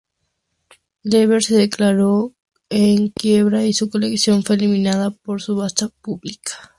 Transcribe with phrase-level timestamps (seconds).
[1.03, 2.33] Lever se declaró
[2.71, 6.57] en quiebra y su colección fue eliminada por subasta pública.